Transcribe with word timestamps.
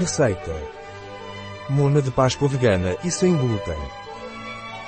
Receita. 0.00 0.56
Mona 1.68 2.00
de 2.00 2.10
Páscoa 2.10 2.48
vegana 2.48 2.96
e 3.04 3.10
sem 3.10 3.36
glúten. 3.36 3.76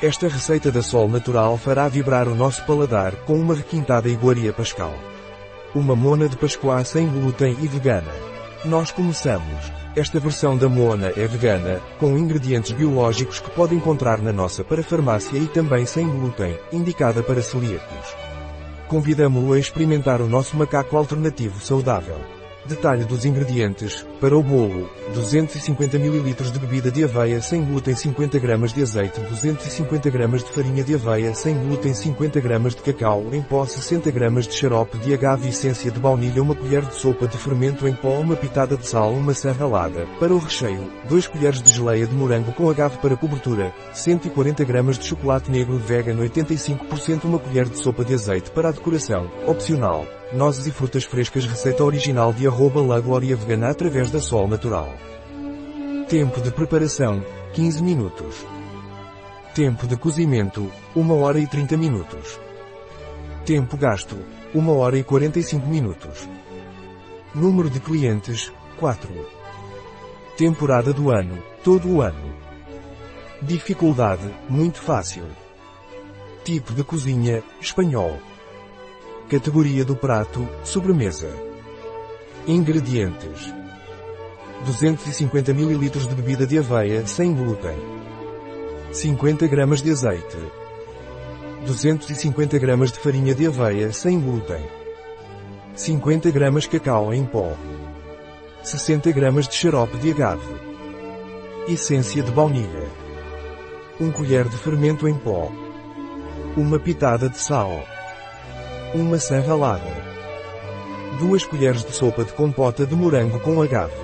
Esta 0.00 0.28
receita 0.28 0.70
da 0.70 0.82
Sol 0.82 1.08
Natural 1.08 1.58
fará 1.58 1.88
vibrar 1.88 2.28
o 2.28 2.34
nosso 2.36 2.64
paladar 2.64 3.16
com 3.24 3.34
uma 3.34 3.56
requintada 3.56 4.08
iguaria 4.08 4.52
pascal. 4.52 4.94
Uma 5.74 5.96
mona 5.96 6.28
de 6.28 6.36
Pascoa 6.36 6.84
sem 6.84 7.08
glúten 7.08 7.56
e 7.60 7.66
vegana. 7.66 8.12
Nós 8.64 8.92
começamos. 8.92 9.72
Esta 9.96 10.20
versão 10.20 10.56
da 10.56 10.68
mona 10.68 11.08
é 11.16 11.26
vegana, 11.26 11.80
com 11.98 12.16
ingredientes 12.16 12.70
biológicos 12.70 13.40
que 13.40 13.50
pode 13.50 13.74
encontrar 13.74 14.22
na 14.22 14.32
nossa 14.32 14.62
parafarmácia 14.62 15.38
e 15.38 15.48
também 15.48 15.86
sem 15.86 16.08
glúten, 16.08 16.56
indicada 16.72 17.20
para 17.20 17.42
celíacos. 17.42 18.14
Convidamos-lo 18.86 19.54
a 19.54 19.58
experimentar 19.58 20.20
o 20.20 20.28
nosso 20.28 20.56
macaco 20.56 20.96
alternativo 20.96 21.60
saudável. 21.60 22.39
Detalhe 22.66 23.04
dos 23.04 23.24
ingredientes. 23.24 24.06
Para 24.20 24.36
o 24.36 24.42
bolo, 24.42 24.88
250 25.14 25.96
ml 25.96 26.34
de 26.34 26.58
bebida 26.58 26.90
de 26.90 27.04
aveia 27.04 27.40
sem 27.40 27.64
glúten 27.64 27.94
50 27.94 28.38
g 28.38 28.74
de 28.74 28.82
azeite 28.82 29.20
250 29.20 30.10
g 30.10 30.28
de 30.38 30.52
farinha 30.52 30.84
de 30.84 30.94
aveia 30.94 31.34
sem 31.34 31.56
glúten 31.58 31.94
50 31.94 32.40
g 32.40 32.48
de 32.68 32.76
cacau 32.76 33.24
em 33.32 33.40
pó 33.40 33.64
60 33.64 34.12
g 34.12 34.48
de 34.48 34.54
xarope 34.54 34.98
de 34.98 35.14
agave 35.14 35.48
essência 35.48 35.90
de 35.90 35.98
baunilha 35.98 36.42
uma 36.42 36.54
colher 36.54 36.82
de 36.82 36.94
sopa 36.94 37.26
de 37.26 37.38
fermento 37.38 37.88
em 37.88 37.94
pó 37.94 38.18
uma 38.18 38.36
pitada 38.36 38.76
de 38.76 38.86
sal 38.86 39.12
uma 39.12 39.32
serralada. 39.32 40.06
Para 40.18 40.34
o 40.34 40.38
recheio, 40.38 40.92
2 41.08 41.28
colheres 41.28 41.62
de 41.62 41.72
geleia 41.72 42.06
de 42.06 42.14
morango 42.14 42.52
com 42.52 42.68
agave 42.68 42.98
para 42.98 43.16
cobertura, 43.16 43.72
140 43.94 44.64
g 44.66 44.98
de 44.98 45.06
chocolate 45.06 45.50
negro 45.50 45.78
vegan 45.78 46.16
85% 46.16 47.24
uma 47.24 47.38
colher 47.38 47.68
de 47.68 47.78
sopa 47.78 48.04
de 48.04 48.12
azeite 48.12 48.50
para 48.50 48.68
a 48.68 48.72
decoração, 48.72 49.30
opcional. 49.46 50.19
Nozes 50.32 50.64
e 50.68 50.70
frutas 50.70 51.02
frescas 51.02 51.44
receita 51.44 51.82
original 51.82 52.32
de 52.32 52.46
arroba 52.46 52.80
La 52.80 53.00
Glória 53.00 53.34
Vegana 53.34 53.68
através 53.68 54.12
da 54.12 54.20
Sol 54.20 54.46
Natural. 54.46 54.88
Tempo 56.08 56.40
de 56.40 56.52
preparação, 56.52 57.20
15 57.52 57.82
minutos. 57.82 58.46
Tempo 59.52 59.88
de 59.88 59.96
cozimento, 59.96 60.70
1 60.94 61.10
hora 61.20 61.40
e 61.40 61.48
30 61.48 61.76
minutos. 61.76 62.38
Tempo 63.44 63.76
gasto, 63.76 64.16
1 64.54 64.68
hora 64.68 64.96
e 64.96 65.02
45 65.02 65.66
minutos. 65.66 66.28
Número 67.34 67.68
de 67.68 67.80
clientes, 67.80 68.52
4. 68.78 69.10
Temporada 70.36 70.92
do 70.92 71.10
ano, 71.10 71.42
todo 71.64 71.88
o 71.88 72.02
ano. 72.02 72.32
Dificuldade, 73.42 74.32
muito 74.48 74.80
fácil. 74.80 75.24
Tipo 76.44 76.72
de 76.72 76.84
cozinha, 76.84 77.42
espanhol. 77.60 78.29
Categoria 79.30 79.84
do 79.84 79.94
prato, 79.94 80.48
sobremesa. 80.64 81.32
Ingredientes. 82.48 83.54
250 84.66 85.52
ml 85.52 85.88
de 85.88 86.14
bebida 86.16 86.44
de 86.44 86.58
aveia 86.58 87.06
sem 87.06 87.32
glúten. 87.32 87.76
50 88.90 89.46
g 89.46 89.82
de 89.84 89.92
azeite. 89.92 90.36
250 91.64 92.58
g 92.58 92.76
de 92.86 92.98
farinha 92.98 93.32
de 93.32 93.46
aveia 93.46 93.92
sem 93.92 94.18
glúten. 94.18 94.64
50 95.76 96.32
g 96.32 96.68
cacau 96.68 97.14
em 97.14 97.24
pó. 97.24 97.52
60 98.64 99.12
g 99.12 99.30
de 99.48 99.54
xarope 99.54 99.96
de 99.98 100.10
agave. 100.10 100.56
Essência 101.68 102.20
de 102.20 102.32
baunilha. 102.32 102.88
1 104.00 104.10
colher 104.10 104.48
de 104.48 104.56
fermento 104.56 105.06
em 105.06 105.14
pó. 105.14 105.52
Uma 106.56 106.80
pitada 106.80 107.28
de 107.28 107.38
sal. 107.38 107.70
Uma 108.92 109.18
ralada. 109.46 110.10
2 111.20 111.44
colheres 111.46 111.84
de 111.84 111.92
sopa 111.92 112.24
de 112.24 112.32
compota 112.32 112.84
de 112.84 112.96
morango 112.96 113.38
com 113.38 113.62
agave. 113.62 113.94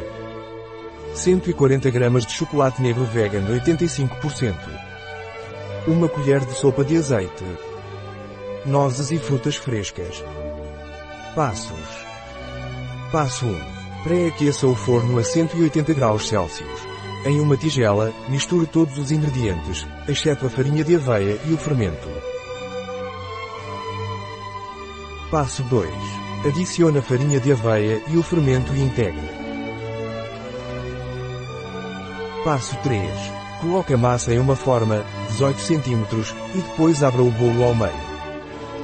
140 1.12 1.90
gramas 1.90 2.24
de 2.24 2.32
chocolate 2.32 2.80
negro 2.80 3.04
vegan 3.04 3.44
85%. 3.48 4.54
Uma 5.88 6.08
colher 6.08 6.44
de 6.44 6.52
sopa 6.52 6.84
de 6.84 6.96
azeite. 6.96 7.44
Nozes 8.64 9.10
e 9.10 9.18
frutas 9.18 9.56
frescas. 9.56 10.22
Passos. 11.34 12.06
Passo 13.10 13.44
1. 13.44 13.60
Pré-aqueça 14.04 14.68
o 14.68 14.76
forno 14.76 15.18
a 15.18 15.24
180 15.24 15.94
graus 15.94 16.28
Celsius. 16.28 16.80
Em 17.24 17.40
uma 17.40 17.56
tigela, 17.56 18.12
misture 18.28 18.66
todos 18.66 18.96
os 18.98 19.10
ingredientes, 19.10 19.84
exceto 20.06 20.46
a 20.46 20.48
farinha 20.48 20.84
de 20.84 20.94
aveia 20.94 21.40
e 21.44 21.52
o 21.52 21.58
fermento. 21.58 22.35
Passo 25.30 25.64
2. 25.64 25.90
Adicione 26.46 26.98
a 26.98 27.02
farinha 27.02 27.40
de 27.40 27.50
aveia 27.50 28.00
e 28.06 28.16
o 28.16 28.22
fermento 28.22 28.72
e 28.72 28.80
integre. 28.80 29.28
Passo 32.44 32.76
3. 32.84 33.10
Coloque 33.60 33.92
a 33.92 33.98
massa 33.98 34.32
em 34.32 34.38
uma 34.38 34.54
forma, 34.54 35.04
18 35.30 35.60
cm, 35.60 36.04
e 36.54 36.58
depois 36.58 37.02
abra 37.02 37.22
o 37.22 37.30
bolo 37.32 37.64
ao 37.64 37.74
meio. 37.74 37.92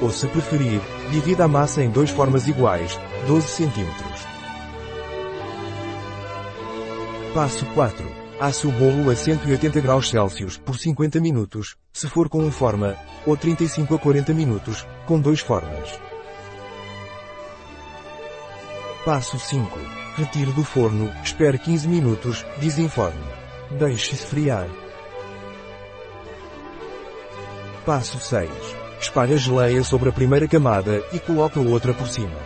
Ou 0.01 0.11
se 0.11 0.27
preferir, 0.27 0.81
divida 1.09 1.45
a 1.45 1.47
massa 1.47 1.81
em 1.81 1.89
duas 1.89 2.09
formas 2.09 2.45
iguais, 2.45 2.99
12 3.25 3.47
cm. 3.47 3.87
Passo 7.33 7.65
4. 7.67 8.05
Asse 8.37 8.67
o 8.67 8.71
bolo 8.73 9.09
a 9.09 9.15
180 9.15 9.79
graus 9.79 10.09
Celsius 10.09 10.57
por 10.57 10.77
50 10.77 11.21
minutos, 11.21 11.77
se 11.93 12.09
for 12.09 12.27
com 12.27 12.39
uma 12.39 12.51
forma, 12.51 12.97
ou 13.25 13.37
35 13.37 13.95
a 13.95 13.97
40 13.97 14.33
minutos, 14.33 14.85
com 15.05 15.21
duas 15.21 15.39
formas. 15.39 16.12
Passo 19.05 19.37
5. 19.37 19.77
Retire 20.15 20.53
do 20.53 20.63
forno, 20.63 21.11
espere 21.21 21.57
15 21.57 21.89
minutos, 21.89 22.45
desinforme. 22.61 23.19
Deixe 23.71 24.13
esfriar. 24.13 24.69
Passo 27.85 28.17
6. 28.17 28.49
Espalhe 29.01 29.33
a 29.33 29.37
geleia 29.37 29.83
sobre 29.83 30.07
a 30.07 30.13
primeira 30.13 30.47
camada 30.47 31.03
e 31.11 31.19
coloque 31.19 31.59
a 31.59 31.61
outra 31.61 31.93
por 31.93 32.07
cima. 32.07 32.39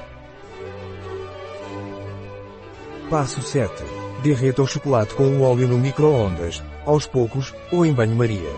Passo 3.08 3.40
7. 3.44 3.72
Derreta 4.24 4.64
o 4.64 4.68
chocolate 4.68 5.14
com 5.14 5.26
o 5.26 5.44
óleo 5.44 5.68
no 5.68 5.78
micro-ondas, 5.78 6.64
aos 6.88 7.06
poucos, 7.06 7.54
ou 7.72 7.86
em 7.86 7.94
banho-maria. 7.94 8.50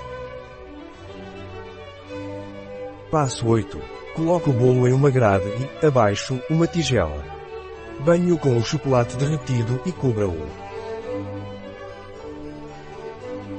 Passo 3.11 3.45
8. 3.45 3.77
Coloque 4.15 4.49
o 4.49 4.53
bolo 4.53 4.87
em 4.87 4.93
uma 4.93 5.09
grade 5.09 5.49
e, 5.81 5.85
abaixo, 5.85 6.39
uma 6.49 6.65
tigela. 6.65 7.38
Banhe-o 8.03 8.37
com 8.37 8.57
o 8.57 8.63
chocolate 8.63 9.17
derretido 9.17 9.81
e 9.85 9.91
cubra-o. 9.91 10.47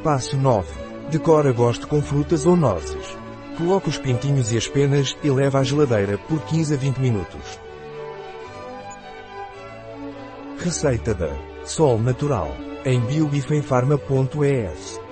Passo 0.03 0.37
9. 0.37 0.67
Decora 1.11 1.53
gosto 1.53 1.87
com 1.87 2.01
frutas 2.01 2.47
ou 2.47 2.56
nozes. 2.56 3.19
Coloque 3.59 3.89
os 3.89 3.99
pintinhos 3.99 4.53
e 4.53 4.56
as 4.56 4.67
penas 4.67 5.17
e 5.23 5.31
leva 5.31 5.59
à 5.59 5.62
geladeira 5.62 6.17
por 6.17 6.41
15 6.43 6.75
a 6.75 6.77
20 6.77 6.97
minutos. 6.99 7.61
Receita 10.59 11.15
da 11.15 11.31
Sol 11.65 11.99
Natural 11.99 12.49
em 12.84 13.00
biobifenfarma.es 13.00 15.09